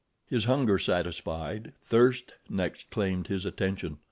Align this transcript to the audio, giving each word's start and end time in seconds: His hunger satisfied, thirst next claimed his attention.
His 0.25 0.45
hunger 0.45 0.79
satisfied, 0.79 1.73
thirst 1.83 2.33
next 2.49 2.89
claimed 2.89 3.27
his 3.27 3.45
attention. 3.45 3.99